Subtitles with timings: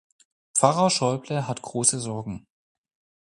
[0.55, 2.47] Pfarrer Schäuble hat große Sorgen.